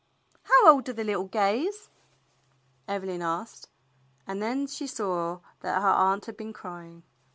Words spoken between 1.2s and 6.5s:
Gays.^" Evelyn asked, and then she saw that her aunt had